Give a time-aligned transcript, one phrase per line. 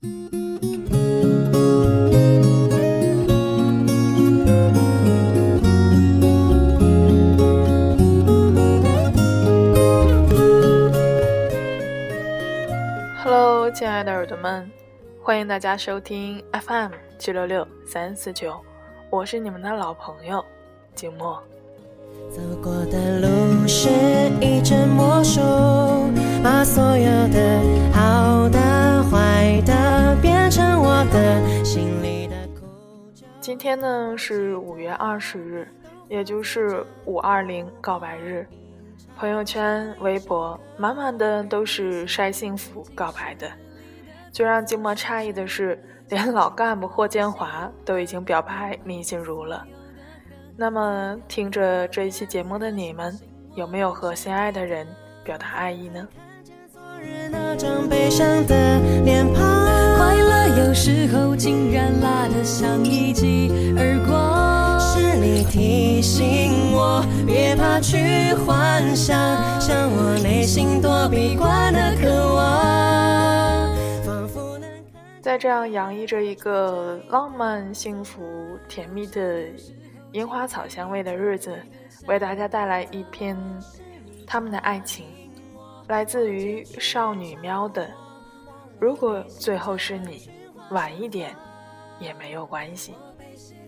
[0.00, 0.10] Hello，
[13.72, 14.70] 亲爱的耳朵们，
[15.20, 18.56] 欢迎大家收听 FM 七六六三四九，
[19.10, 20.44] 我是你们的老朋友
[20.94, 21.42] 景墨。
[22.30, 23.88] 走过的路是
[24.40, 25.40] 一阵魔术，
[26.48, 27.60] 把所有的
[27.92, 32.66] 好的、坏的变成我的心里的苦。
[33.38, 35.68] 今天呢是五月二十日，
[36.08, 38.46] 也就是五二零告白日。
[39.14, 43.46] 朋友圈、微博满满的都是晒幸福告白的。
[44.32, 45.78] 最让静默诧异的是，
[46.08, 49.66] 连老干部霍建华都已经表白林心如了。
[50.56, 53.14] 那么，听着这一期节目的你们，
[53.54, 54.86] 有没有和心爱的人
[55.22, 56.08] 表达爱意呢？
[57.58, 59.42] 张悲伤的脸庞，
[59.96, 64.78] 快乐有时候竟然辣得像一记耳光。
[64.78, 69.18] 是你提醒我别怕去幻想，
[69.60, 75.02] 像我内心多闭关的渴望，仿佛能看。
[75.20, 78.22] 在这样洋溢着一个浪漫、幸福、
[78.68, 79.42] 甜蜜的
[80.12, 81.52] 樱花草香味的日子，
[82.06, 83.36] 为大家带来一篇
[84.26, 85.06] 他们的爱情，
[85.88, 87.90] 来自于少女喵的。
[88.78, 90.30] 如果最后是你，
[90.70, 91.34] 晚一点
[91.98, 92.94] 也没有关系。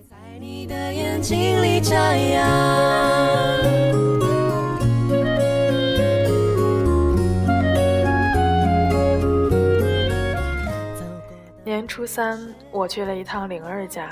[0.08, 3.56] 在你的眼睛里眨呀。
[11.64, 12.38] 年初三，
[12.70, 14.10] 我去了一趟灵儿家，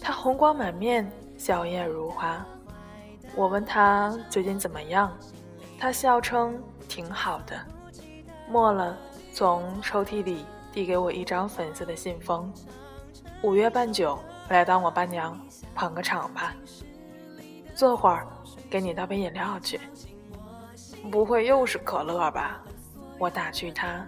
[0.00, 2.44] 她红光满面，笑靥如花。
[3.36, 5.16] 我问她最近怎么样，
[5.78, 6.60] 她笑称
[6.94, 7.60] 挺好的。
[8.48, 8.96] 末了，
[9.32, 12.54] 从抽屉里递给我一张粉色的信封。
[13.42, 14.16] 五月半九，
[14.48, 15.36] 来当我伴娘，
[15.74, 16.54] 捧个场吧。
[17.74, 18.28] 坐会儿，
[18.70, 19.80] 给你倒杯饮料去。
[21.10, 22.62] 不会又是可乐吧？
[23.18, 24.06] 我打趣他。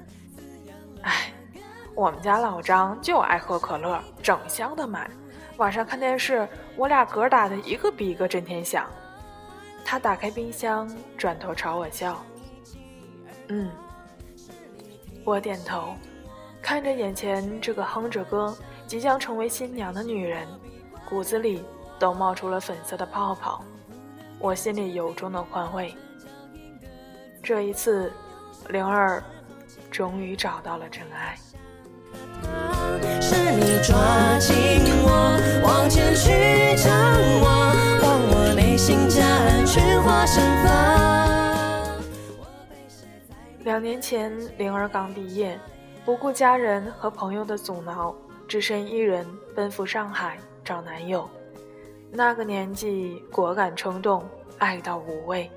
[1.03, 1.33] 哎。
[1.93, 5.11] 我们家老张就爱喝可乐，整箱的买。
[5.57, 6.47] 晚上看电视，
[6.77, 8.87] 我俩嗝打的一个比一个震天响。
[9.83, 10.87] 他打开冰箱，
[11.17, 12.23] 转头朝我笑。
[13.49, 13.71] 嗯，
[15.25, 15.95] 我点头，
[16.61, 20.47] 看着眼前这个哼着歌、即将成为新娘的女人，
[21.09, 21.63] 骨子里
[21.99, 23.65] 都冒出了粉色的泡泡。
[24.39, 25.95] 我心里由衷的宽慰。
[27.43, 28.13] 这一次，
[28.69, 29.23] 灵儿
[29.91, 31.39] 终于找到了真爱。
[33.21, 34.55] 是你抓紧
[35.05, 36.93] 我，往前去张
[37.43, 41.26] 望，让我内心夹岸群花盛放。
[43.67, 45.59] 两年前，灵儿刚毕业，
[46.05, 48.15] 不顾家人和朋友的阻挠，
[48.47, 51.29] 只身一人奔赴上海找男友。
[52.13, 54.25] 那个年纪，果敢冲动，
[54.59, 55.51] 爱到无畏。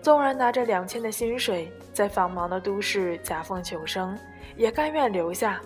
[0.00, 4.18] 纵然拿着两千的薪水，在繁忙的都市夹缝求生，
[4.56, 5.60] 也甘愿留下。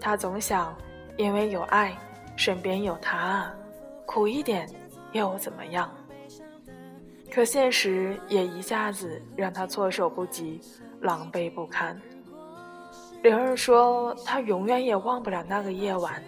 [0.00, 0.76] 他总想，
[1.16, 1.96] 因为有爱，
[2.34, 3.48] 身边有他，
[4.04, 4.68] 苦一点
[5.12, 5.88] 又怎么样？
[7.30, 10.60] 可现实也一下子让他措手不及，
[11.04, 12.00] 狼狈不堪。
[13.22, 16.22] 灵儿说，她永远也忘不了那个夜晚。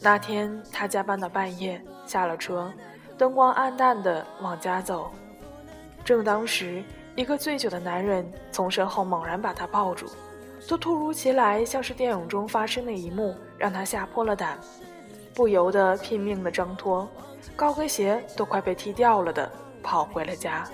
[0.00, 2.72] 那天她加班到半夜，下了车，
[3.18, 5.10] 灯光暗淡的往家走。
[6.04, 6.84] 正当时，
[7.16, 10.06] 一个醉酒的男人从身后猛然把她抱住。
[10.66, 14.56] 这突如其来，像是电影中发生的一幕，让她吓破了胆，
[15.34, 17.08] 不由得拼命的挣脱，
[17.56, 19.50] 高跟鞋都快被踢掉了的
[19.82, 20.64] 跑回了家。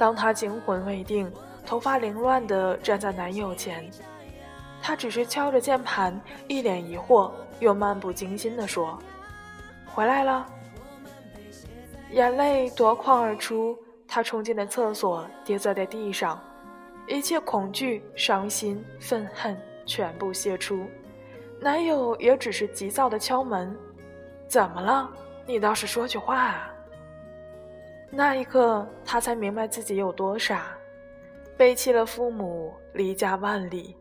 [0.00, 1.30] 当她惊魂未定，
[1.66, 3.86] 头发凌乱的站在男友前，
[4.80, 6.18] 他只是敲着键盘，
[6.48, 8.98] 一脸疑惑，又漫不经心地说
[9.92, 10.46] ：“回来了。”
[12.12, 13.78] 眼泪夺眶而出，
[14.08, 16.40] 她冲进了厕所，跌坐在地上。
[17.06, 20.86] 一切恐惧、伤心、愤恨全部泄出，
[21.60, 23.76] 男友也只是急躁的敲门
[24.48, 25.10] ：“怎么了？
[25.46, 26.69] 你倒是说句话啊！”
[28.10, 30.76] 那一刻，她才明白自己有多傻，
[31.56, 33.96] 背弃了父母，离家万里，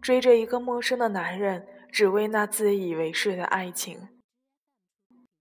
[0.00, 4.08] 追着一个陌生的男人，只为那自以为是的爱情。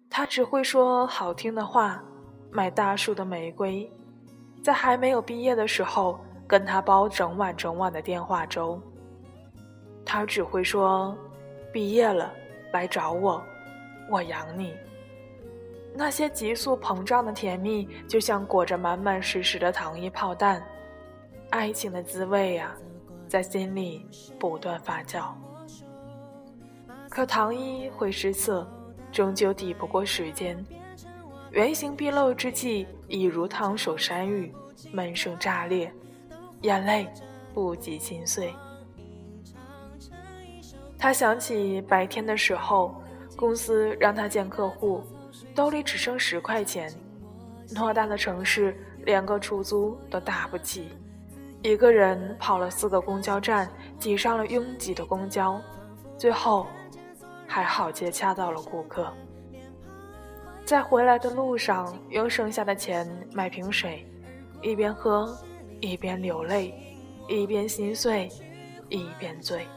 [0.10, 2.04] 她只会说好听的话，
[2.51, 3.92] 买大束的玫瑰，
[4.63, 6.19] 在还没有毕业的时候。
[6.45, 8.80] 跟他煲整晚整晚的电话粥，
[10.06, 11.18] 他只会说
[11.71, 12.31] ：“毕业了，
[12.74, 13.42] 来找我，
[14.12, 14.75] 我养你。”
[15.95, 20.62] 那些急速膨胀的甜蜜，就像裹着满满实实的糖衣炮弹。
[21.51, 22.75] 爱情的滋味呀，
[23.28, 24.06] 在心里
[24.40, 25.34] 不断发酵。
[27.10, 28.68] 可糖衣会失色，
[29.12, 30.57] 终究抵不过时间。
[31.51, 34.51] 原形毕露之际，已如烫手山芋，
[34.92, 35.94] 闷声炸裂，
[36.62, 37.07] 眼泪
[37.54, 38.51] 不及心碎。
[40.98, 42.96] 他想起白天的时候，
[43.36, 45.04] 公司让他见客户，
[45.56, 46.92] 兜里只剩十块钱。
[47.70, 50.90] 偌大的城市，连个出租都打不起，
[51.62, 55.60] 一个人跑了四个公交站，挤上了拥挤的公交，
[56.18, 56.68] 最后。
[57.46, 59.14] 还好接洽到了顾客，
[60.66, 64.08] 在回来的路上用剩下的钱买瓶水，
[64.64, 65.38] 一边喝
[65.80, 66.74] 一边流泪，
[67.28, 68.28] 一边心碎
[68.90, 69.68] 一边醉。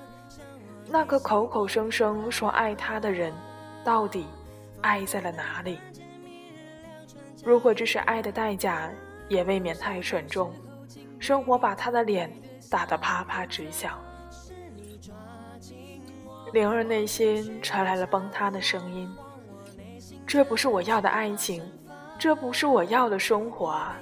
[0.88, 3.31] 那个口口声声说爱他的人，
[3.84, 4.25] 到底
[4.86, 5.80] 爱在了哪里？
[7.44, 8.88] 如果这是爱的代价，
[9.28, 10.54] 也未免太沉重。
[11.18, 12.32] 生活把他的脸
[12.70, 13.98] 打得啪啪直响。
[16.52, 19.12] 灵儿内心传来了崩塌的声音
[20.24, 21.60] ：“这不是我要的爱情，
[22.16, 23.96] 这不是我要的生活啊！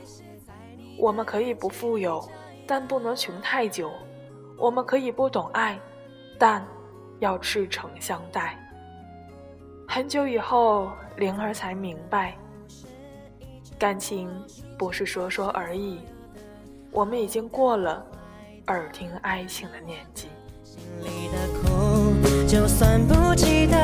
[0.99, 2.23] 我们可以不富有，
[2.67, 3.89] 但不能穷太久；
[4.59, 5.81] 我们可以不懂爱，
[6.39, 6.63] 但
[7.21, 8.61] 要赤诚相待。”
[9.87, 12.37] 很久以后，灵儿才明白，
[13.79, 14.29] 感情
[14.77, 16.01] 不是说说而已，
[16.91, 18.05] 我们已经过了
[18.67, 20.29] 耳听爱情的年纪。
[20.65, 23.77] 心里的苦就算不记得，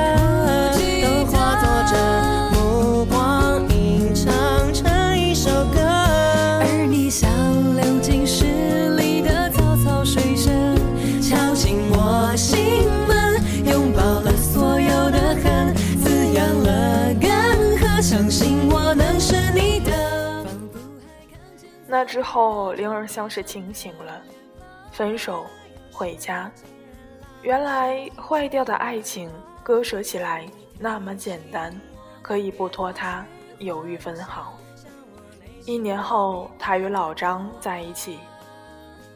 [22.10, 24.20] 之后，灵儿像是清醒了，
[24.90, 25.46] 分手，
[25.92, 26.50] 回家。
[27.40, 29.30] 原来坏掉的爱情
[29.62, 30.44] 割舍起来
[30.76, 31.72] 那么简单，
[32.20, 33.24] 可以不拖沓，
[33.60, 34.58] 犹豫分毫。
[35.64, 38.18] 一年后，他与老张在一起。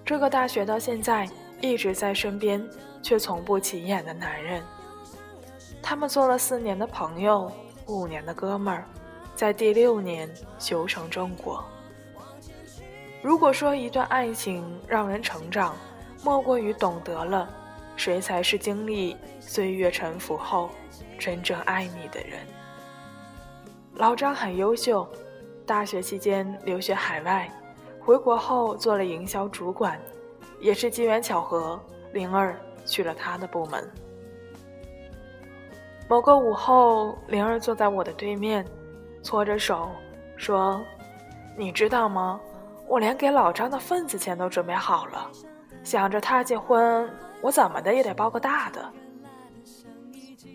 [0.04, 1.28] 这个大学到现在
[1.60, 2.64] 一直在身边
[3.02, 4.62] 却从不起眼的男人，
[5.82, 7.50] 他们做了四年的朋友，
[7.86, 8.86] 五年的哥们儿，
[9.34, 11.64] 在第六年修成正果。
[13.24, 15.74] 如果说一段爱情让人成长，
[16.22, 17.48] 莫过于懂得了。
[17.96, 20.68] 谁才是经历岁月沉浮后
[21.18, 22.40] 真正爱你的人？
[23.94, 25.08] 老张很优秀，
[25.64, 27.50] 大学期间留学海外，
[27.98, 29.98] 回国后做了营销主管，
[30.60, 31.80] 也是机缘巧合，
[32.12, 33.90] 灵儿去了他的部门。
[36.10, 38.66] 某个午后，灵儿坐在我的对面，
[39.22, 39.88] 搓着手
[40.36, 40.84] 说
[41.56, 42.38] ：“你知道吗？
[42.88, 45.30] 我连给老张的份子钱都准备好了，
[45.82, 47.10] 想着他结婚。”
[47.42, 48.90] 我怎么的也得包个大的。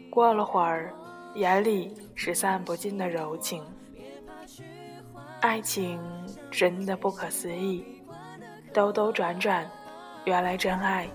[0.10, 0.92] 过了会儿，
[1.36, 3.64] 眼里是散不尽的柔情。
[5.40, 6.02] 爱情
[6.50, 7.86] 真的不可思议，
[8.74, 9.70] 兜兜转转，
[10.26, 11.08] 原来真爱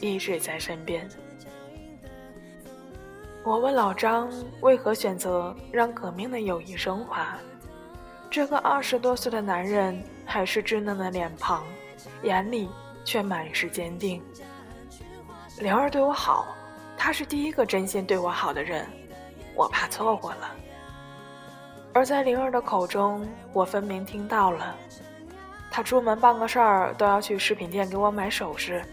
[0.00, 1.06] 一直在身边。
[3.44, 7.36] 我问老张为何选择让革命的友谊升华，
[8.30, 11.64] 这个二十多岁的男人还是稚嫩的脸庞，
[12.22, 12.68] 眼里
[13.04, 14.22] 却满是坚定。
[15.60, 16.48] 灵儿对我好，
[16.98, 18.86] 他是第一个真心对我好的人，
[19.54, 20.50] 我怕错过了。
[21.94, 24.76] 而在灵儿的口中，我分明听到了，
[25.70, 28.84] 他出门办个事儿都要去饰品店给我买首饰，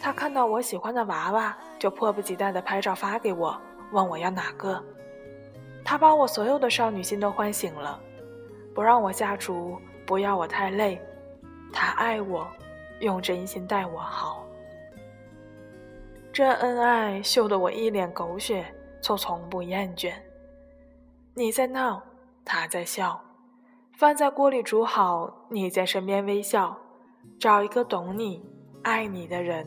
[0.00, 3.56] 他看到我喜欢的娃娃就迫不及待地拍照发给我，
[3.92, 4.82] 问我要哪个。
[5.84, 8.00] 他把我所有的少女心都唤醒了，
[8.74, 11.00] 不让我下厨，不要我太累，
[11.72, 12.44] 他爱我，
[12.98, 14.44] 用真心待我好。
[16.32, 18.66] 这恩爱秀得我一脸狗血，
[19.00, 20.12] 却从不厌倦。
[21.32, 22.02] 你在闹，
[22.44, 23.22] 他在笑，
[23.92, 26.76] 饭在锅里煮好，你在身边微笑。
[27.38, 28.44] 找一个懂你、
[28.82, 29.64] 爱你的人，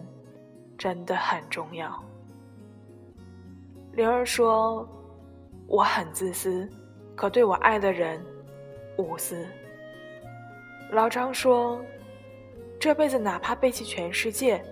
[0.78, 2.04] 真的很重要。
[3.94, 4.86] 灵儿说
[5.68, 6.70] ：“我很自私，
[7.16, 8.22] 可对我爱的人
[8.98, 9.48] 无私。”
[10.92, 11.84] 老张说
[12.80, 14.63] ：“这辈子哪怕背弃全世界。”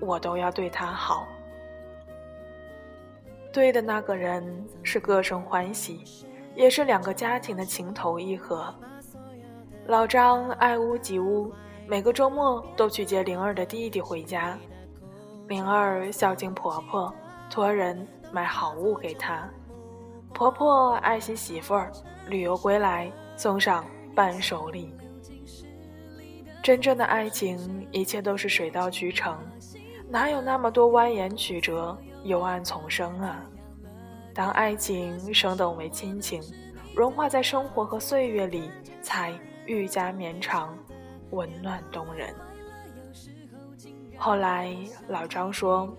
[0.00, 1.28] 我都要对他好。
[3.52, 4.42] 对的那个人
[4.82, 6.26] 是各生欢喜，
[6.56, 8.74] 也是两个家庭的情投意合。
[9.86, 11.52] 老张爱屋及乌，
[11.86, 14.58] 每个周末都去接灵儿的弟弟回家。
[15.46, 17.14] 灵儿孝敬婆婆，
[17.48, 19.48] 托人买好物给她。
[20.34, 21.92] 婆婆爱惜媳妇儿，
[22.26, 23.84] 旅游归来送上
[24.16, 24.92] 伴手礼。
[26.62, 29.36] 真正的爱情，一切都是水到渠成，
[30.08, 33.44] 哪有那么多蜿蜒曲折、幽暗丛生啊？
[34.32, 36.40] 当爱情升等为亲情，
[36.94, 38.70] 融化在生活和岁月里，
[39.02, 39.32] 才
[39.66, 40.78] 愈加绵长、
[41.30, 42.32] 温暖动人。
[44.16, 44.72] 后来
[45.08, 45.92] 老张说：“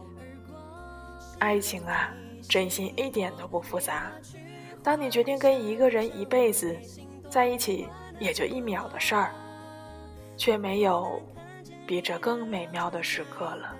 [1.39, 2.13] 爱情啊，
[2.47, 4.13] 真心一点都不复杂。
[4.81, 6.73] 当你决定跟一个人一辈子
[7.29, 9.29] 在一起，也就一秒的事儿。”
[10.35, 11.21] 却没有
[11.85, 13.75] 比这更美妙的时刻了。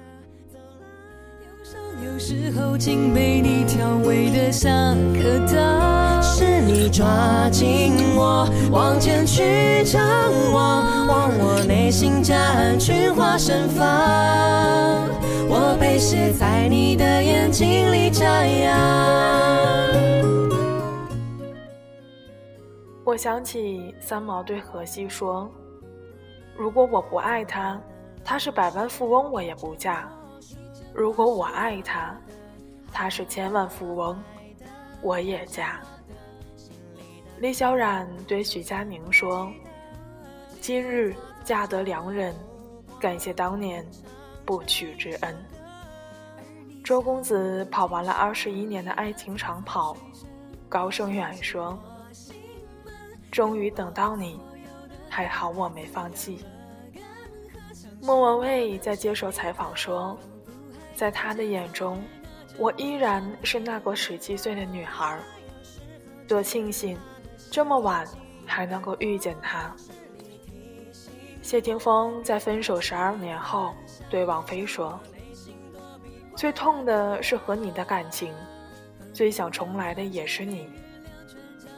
[2.04, 10.04] 有时候竟被你调味的像颗糖，是你抓紧我往前去张
[10.52, 13.88] 望，望我内心夹岸群花盛放，
[15.48, 18.78] 我被写在你的眼睛里眨样。
[23.06, 25.50] 我想起三毛对荷西说。
[26.56, 27.80] 如果我不爱他，
[28.24, 30.08] 他是百万富翁，我也不嫁；
[30.94, 32.16] 如果我爱他，
[32.92, 34.22] 他是千万富翁，
[35.02, 35.82] 我也嫁。
[37.40, 39.52] 李小冉对许佳宁说
[40.62, 42.34] ：“今日嫁得良人，
[43.00, 43.86] 感谢当年
[44.46, 45.36] 不娶之恩。”
[46.86, 49.98] 周公子跑完了二十一年的爱情长跑，
[50.70, 51.78] 高胜远说
[53.32, 54.40] ：“终于等到你。”
[55.14, 56.44] 还好我没放弃。
[58.02, 60.18] 莫文蔚在接受采访说，
[60.96, 62.04] 在他的眼中，
[62.58, 65.20] 我依然是那个十七岁的女孩。
[66.28, 66.98] 多庆幸，
[67.52, 68.08] 这么晚
[68.44, 69.72] 还能够遇见他。
[71.44, 73.72] 谢霆锋在分手十二年后
[74.10, 75.00] 对王菲说
[76.36, 78.34] ：“最痛的是和你的感情，
[79.14, 80.68] 最想重来的也是你。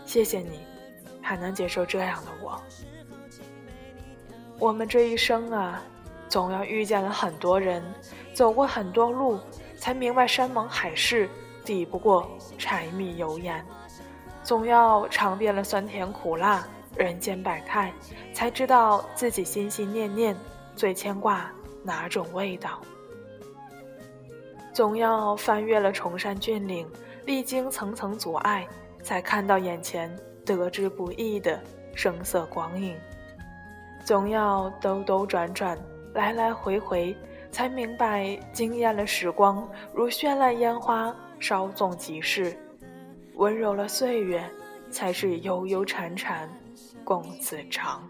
[0.05, 0.61] 谢谢你，
[1.21, 2.57] 还能接受这样的我。”
[4.57, 5.81] 我们这一生啊，
[6.29, 7.83] 总要遇见了很多人，
[8.33, 9.37] 走过很多路，
[9.77, 11.29] 才明白山盟海誓
[11.65, 13.61] 抵不过柴米油盐；
[14.43, 17.91] 总要尝遍了酸甜苦辣、人间百态，
[18.33, 20.35] 才知道自己心心念念
[20.73, 21.51] 最牵挂
[21.83, 22.79] 哪种味道；
[24.73, 26.87] 总要翻越了崇山峻岭，
[27.25, 28.65] 历经层层阻碍，
[29.03, 30.13] 才看到眼前
[30.45, 31.61] 得之不易的
[31.93, 32.95] 声色光影。
[34.05, 35.75] 总要兜兜转转，
[36.13, 37.17] 来来回回，
[37.51, 42.55] 才明白惊艳了时光，如绚烂烟花，稍纵即逝；
[43.33, 44.47] 温柔了岁月，
[44.91, 46.47] 才是悠悠缠缠，
[47.03, 48.07] 共此长。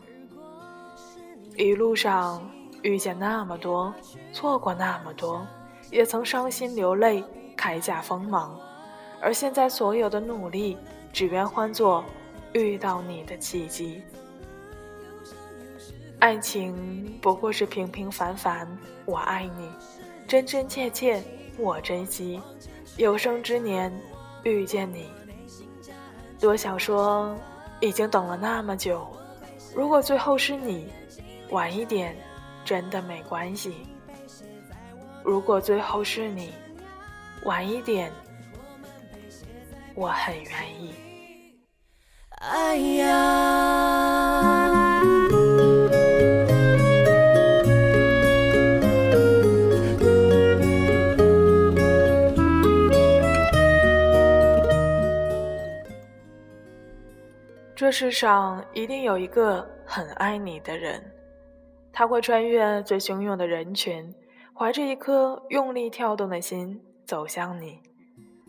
[1.56, 2.46] 一路上
[2.82, 3.94] 遇见那么多，
[4.34, 5.48] 错过那么多，
[5.92, 7.24] 也曾伤心流泪，
[7.56, 8.60] 铠甲锋芒。
[9.22, 10.78] 而现在所有的努力，
[11.14, 12.04] 只愿换作
[12.52, 14.04] 遇到你的契机。
[16.26, 18.68] 爱情不过是平平凡凡，
[19.06, 19.70] 我爱你，
[20.28, 21.22] 真真切切，
[21.56, 22.42] 我珍惜，
[22.98, 23.96] 有生之年
[24.42, 25.08] 遇见你。
[26.40, 27.38] 多想说，
[27.80, 29.08] 已经等了那么久，
[29.76, 30.88] 如果最后是你，
[31.52, 32.18] 晚一点，
[32.64, 33.86] 真的没关系。
[35.24, 36.52] 如果最后是你，
[37.44, 38.12] 晚一点，
[39.94, 40.92] 我很愿意。
[42.40, 44.55] 哎呀。
[57.98, 61.02] 世上一定有一个很爱你的人，
[61.94, 64.14] 他会穿越最汹涌的人群，
[64.54, 67.80] 怀着一颗用力跳动的心走向你。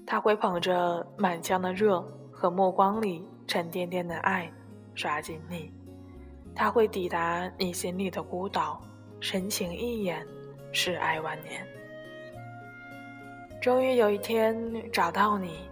[0.04, 2.00] 他会捧着满腔的热
[2.32, 4.52] 和目光里沉甸甸的爱
[4.96, 5.72] 抓紧你。
[6.52, 8.82] 他会抵达你心里的孤岛，
[9.20, 10.26] 深情一眼，
[10.72, 11.64] 是爱万年。
[13.62, 14.60] 终于有一天
[14.90, 15.70] 找到你，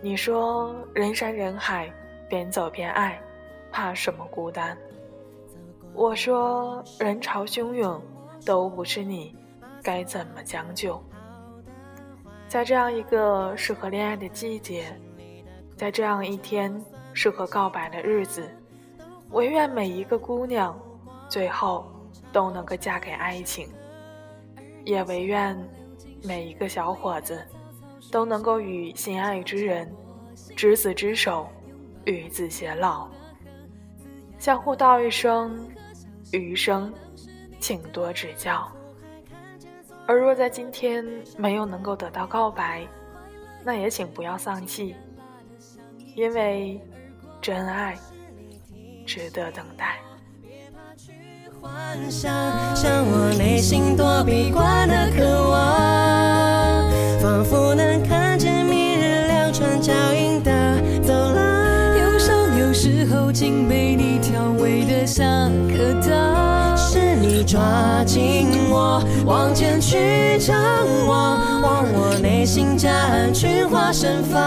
[0.00, 1.92] 你说人山人海。
[2.34, 3.16] 边走边爱，
[3.70, 4.76] 怕什么孤单？
[5.94, 8.02] 我说人潮汹涌，
[8.44, 9.32] 都不是你，
[9.80, 11.00] 该怎么将就？
[12.48, 14.84] 在这样一个适合恋爱的季节，
[15.76, 16.74] 在这样一天
[17.12, 18.50] 适合告白的日子，
[19.30, 20.76] 唯愿每一个姑娘，
[21.28, 21.86] 最后
[22.32, 23.68] 都能够嫁给爱情；
[24.84, 25.56] 也唯愿
[26.24, 27.46] 每一个小伙子，
[28.10, 29.88] 都能够与心爱之人
[30.56, 31.46] 执子之手。
[32.04, 33.08] 与子偕老，
[34.38, 35.58] 相互道一声
[36.32, 36.92] 余生，
[37.58, 38.70] 请多指教。
[40.06, 41.04] 而若在今天
[41.38, 42.86] 没有能够得到告白，
[43.64, 44.94] 那也请不要丧气，
[46.14, 46.78] 因为
[47.40, 47.96] 真爱
[49.06, 49.98] 值得等待。
[51.62, 52.30] 幻想，
[52.76, 60.23] 像我内心躲闭惯的渴望，仿佛能看见明日两串脚印
[63.44, 66.76] 时候竟被你调味的像颗糖。
[66.76, 70.56] 是你抓紧我，往前去张
[71.06, 74.40] 望，望我内心夹岸群花盛放。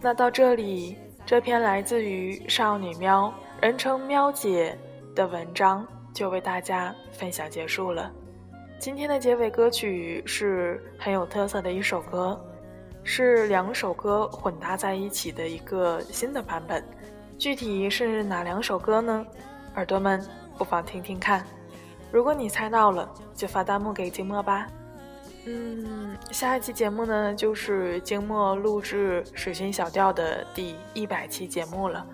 [0.00, 0.96] 那到这里，
[1.26, 4.76] 这篇来自于少女喵，人称喵姐
[5.14, 8.10] 的文章就为大家分享结束了。
[8.78, 12.40] 今天的结尾歌曲是很有特色的一首歌，
[13.02, 16.82] 是两首歌混搭在一起的一个新的版本。
[17.38, 19.24] 具体是哪两首歌呢？
[19.76, 20.20] 耳朵们
[20.58, 21.44] 不妨听听看。
[22.10, 24.66] 如果你猜到了，就发弹幕给静默吧。
[25.46, 32.04] 嗯，下一期节目呢，就是静默录制《水星小调》的第一百期节目了。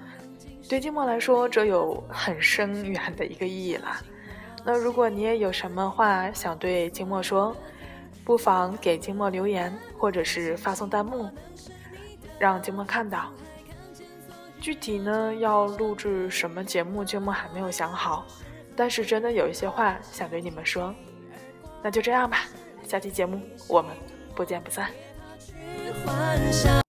[0.69, 4.03] 对静默来说，这有很深远的一个意义啦。
[4.63, 7.57] 那如果你也有什么话想对静默说，
[8.27, 11.31] 不妨给静默留言，或者是发送弹幕，
[12.39, 13.31] 让静默看到。
[14.65, 18.27] 具体呢，要录制什么节目，节目还没有想好。
[18.75, 20.95] 但是真的有一些话想对你们说，
[21.83, 22.47] 那就这样吧。
[22.83, 23.95] 下期节目我们
[24.35, 24.91] 不见不散。
[26.07, 26.84] 幻想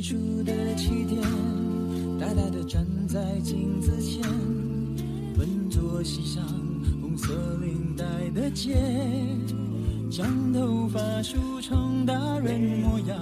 [0.00, 1.20] 最初的起点，
[2.18, 4.22] 呆呆地站在镜子前，
[5.36, 6.42] 笨拙系上
[7.02, 8.78] 红色领带的结，
[10.10, 13.20] 将头发梳成大人模样，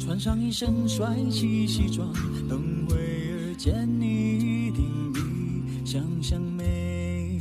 [0.00, 2.10] 穿上一身帅气西装，
[2.48, 5.20] 等会儿见你一定比
[5.84, 7.38] 想象美。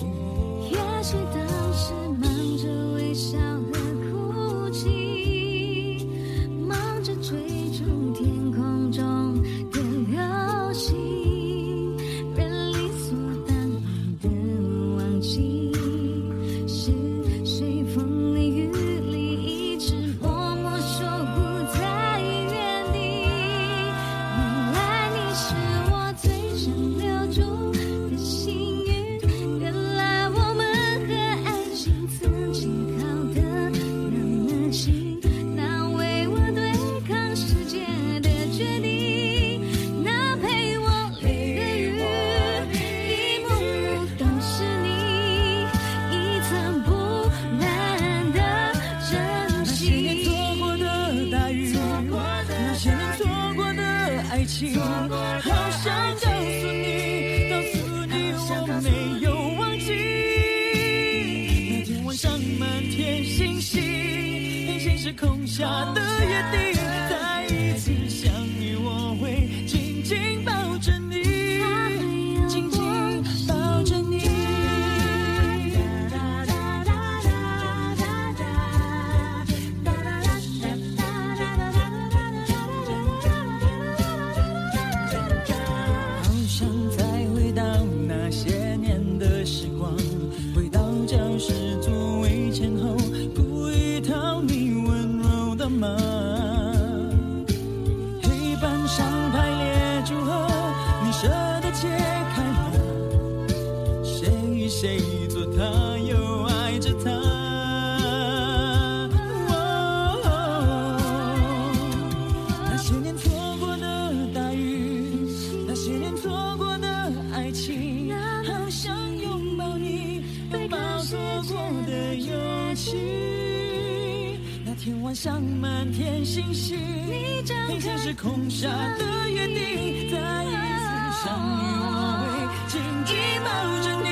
[128.12, 128.68] 时空下
[129.00, 130.84] 的约定，再一次
[131.24, 131.88] 相遇，我
[132.28, 132.28] 会
[132.68, 133.48] 紧紧抱
[133.82, 134.06] 着你。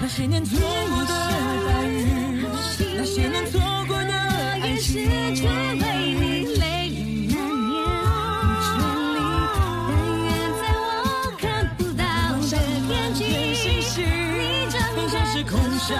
[0.00, 1.10] 那些年错过的
[1.66, 2.46] 大雨，
[2.96, 4.12] 那些年错过的
[4.62, 5.10] 爱情。
[5.34, 6.22] 却为你
[6.60, 6.62] 泪
[7.26, 7.74] 流满面，
[8.38, 8.70] 不全
[9.16, 9.18] 力，
[9.88, 9.90] 但
[10.22, 10.86] 愿在我
[11.40, 11.42] 看
[11.76, 12.04] 不到
[12.38, 14.78] 的天际，你张
[15.10, 15.50] 开是空
[15.80, 15.90] 下